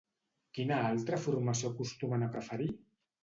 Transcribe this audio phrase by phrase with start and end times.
[0.57, 2.73] Quina altra formació acostumen a preferir?